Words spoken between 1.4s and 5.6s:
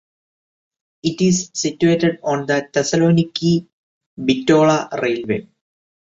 situated on the Thessaloniki–Bitola railway.